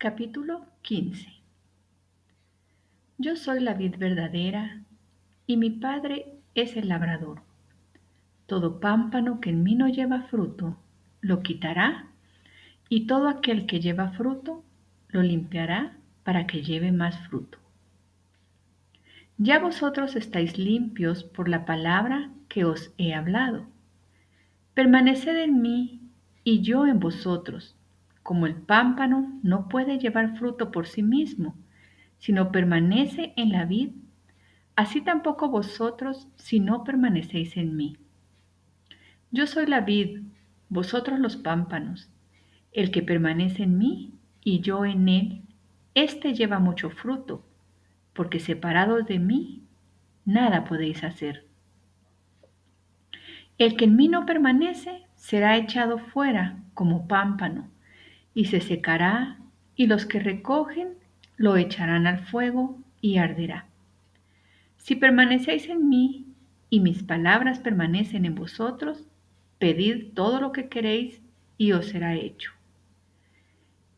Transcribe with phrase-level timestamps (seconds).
[0.00, 1.26] Capítulo 15
[3.18, 4.84] Yo soy la vid verdadera
[5.44, 7.42] y mi Padre es el labrador.
[8.46, 10.76] Todo pámpano que en mí no lleva fruto,
[11.20, 12.12] lo quitará,
[12.88, 14.62] y todo aquel que lleva fruto,
[15.08, 17.58] lo limpiará para que lleve más fruto.
[19.36, 23.66] Ya vosotros estáis limpios por la palabra que os he hablado.
[24.74, 26.02] Permaneced en mí
[26.44, 27.74] y yo en vosotros
[28.28, 31.56] como el pámpano no puede llevar fruto por sí mismo,
[32.18, 33.92] sino permanece en la vid,
[34.76, 37.96] así tampoco vosotros si no permanecéis en mí.
[39.30, 40.24] Yo soy la vid,
[40.68, 42.10] vosotros los pámpanos.
[42.72, 44.12] El que permanece en mí
[44.44, 45.42] y yo en él,
[45.94, 47.46] éste lleva mucho fruto,
[48.12, 49.62] porque separados de mí,
[50.26, 51.46] nada podéis hacer.
[53.56, 57.70] El que en mí no permanece será echado fuera como pámpano
[58.34, 59.38] y se secará,
[59.74, 60.94] y los que recogen
[61.36, 63.66] lo echarán al fuego y arderá.
[64.76, 66.26] Si permanecéis en mí
[66.70, 69.06] y mis palabras permanecen en vosotros,
[69.58, 71.20] pedid todo lo que queréis
[71.56, 72.52] y os será hecho.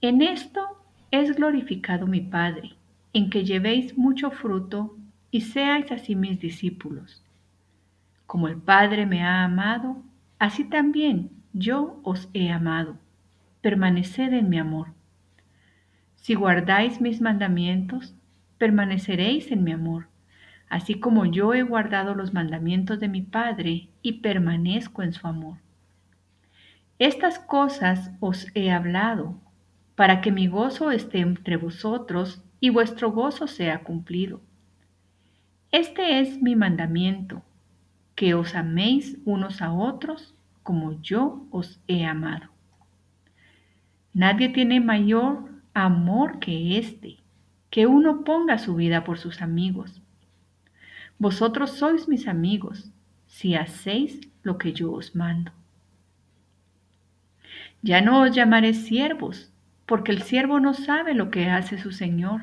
[0.00, 0.60] En esto
[1.10, 2.74] es glorificado mi Padre,
[3.12, 4.96] en que llevéis mucho fruto
[5.30, 7.24] y seáis así mis discípulos.
[8.26, 10.02] Como el Padre me ha amado,
[10.38, 12.98] así también yo os he amado
[13.64, 14.88] permaneced en mi amor.
[16.16, 18.14] Si guardáis mis mandamientos,
[18.58, 20.08] permaneceréis en mi amor,
[20.68, 25.56] así como yo he guardado los mandamientos de mi Padre y permanezco en su amor.
[26.98, 29.40] Estas cosas os he hablado,
[29.94, 34.42] para que mi gozo esté entre vosotros y vuestro gozo sea cumplido.
[35.72, 37.42] Este es mi mandamiento,
[38.14, 42.53] que os améis unos a otros como yo os he amado.
[44.14, 47.18] Nadie tiene mayor amor que este,
[47.68, 50.00] que uno ponga su vida por sus amigos.
[51.18, 52.92] Vosotros sois mis amigos
[53.26, 55.50] si hacéis lo que yo os mando.
[57.82, 59.52] Ya no os llamaré siervos,
[59.84, 62.42] porque el siervo no sabe lo que hace su Señor,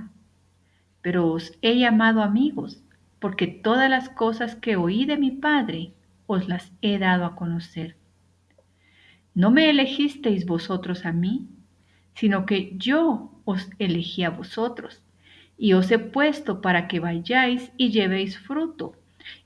[1.02, 2.84] pero os he llamado amigos,
[3.20, 5.94] porque todas las cosas que oí de mi Padre
[6.28, 7.96] os las he dado a conocer.
[9.34, 11.48] No me elegisteis vosotros a mí,
[12.22, 15.02] sino que yo os elegí a vosotros
[15.58, 18.94] y os he puesto para que vayáis y llevéis fruto,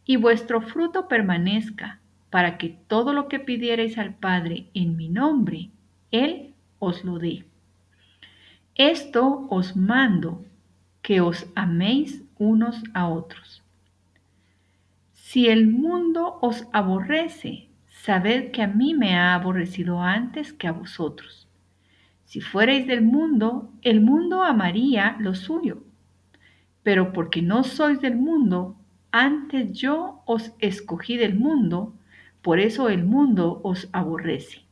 [0.05, 5.69] y vuestro fruto permanezca, para que todo lo que pidierais al Padre en mi nombre,
[6.11, 7.45] Él os lo dé.
[8.75, 10.43] Esto os mando,
[11.01, 13.63] que os améis unos a otros.
[15.13, 20.73] Si el mundo os aborrece, sabed que a mí me ha aborrecido antes que a
[20.73, 21.44] vosotros.
[22.25, 25.83] Si fuerais del mundo, el mundo amaría lo suyo.
[26.83, 28.75] Pero porque no sois del mundo,
[29.11, 31.93] antes yo os escogí del mundo,
[32.41, 34.65] por eso el mundo os aborrece.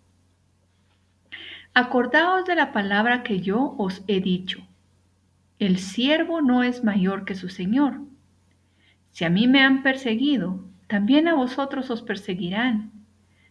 [1.73, 4.59] Acordaos de la palabra que yo os he dicho.
[5.59, 8.01] El siervo no es mayor que su Señor.
[9.11, 12.91] Si a mí me han perseguido, también a vosotros os perseguirán.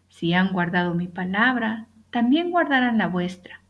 [0.08, 3.61] Si han guardado mi palabra, también guardarán la vuestra.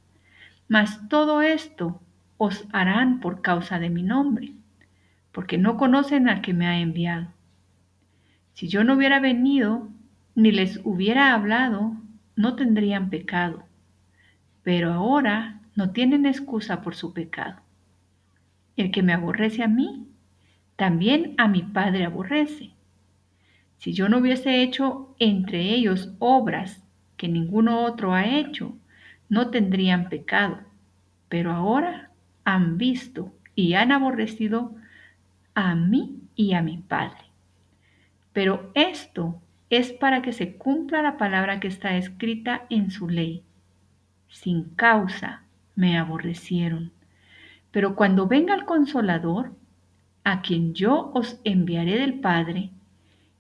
[0.73, 2.01] Mas todo esto
[2.39, 4.55] os harán por causa de mi nombre,
[5.31, 7.27] porque no conocen al que me ha enviado.
[8.55, 9.91] Si yo no hubiera venido
[10.35, 11.95] ni les hubiera hablado,
[12.37, 13.65] no tendrían pecado,
[14.63, 17.61] pero ahora no tienen excusa por su pecado.
[18.75, 20.09] El que me aborrece a mí,
[20.77, 22.71] también a mi Padre aborrece.
[23.77, 26.83] Si yo no hubiese hecho entre ellos obras
[27.19, 28.75] que ninguno otro ha hecho,
[29.33, 30.59] no tendrían pecado,
[31.31, 32.11] pero ahora
[32.45, 34.75] han visto y han aborrecido
[35.55, 37.25] a mí y a mi Padre.
[38.35, 39.41] Pero esto
[39.71, 43.43] es para que se cumpla la palabra que está escrita en su ley.
[44.29, 45.45] Sin causa
[45.77, 46.93] me aborrecieron.
[47.71, 49.55] Pero cuando venga el consolador,
[50.25, 52.69] a quien yo os enviaré del Padre,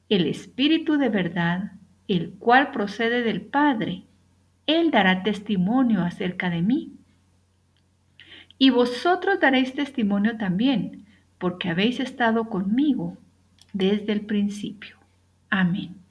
[0.08, 1.72] el Espíritu de verdad,
[2.08, 4.04] el cual procede del Padre,
[4.66, 6.92] él dará testimonio acerca de mí.
[8.58, 11.06] Y vosotros daréis testimonio también,
[11.38, 13.16] porque habéis estado conmigo
[13.72, 14.96] desde el principio.
[15.50, 16.01] Amén.